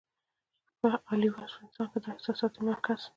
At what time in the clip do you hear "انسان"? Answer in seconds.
1.63-1.87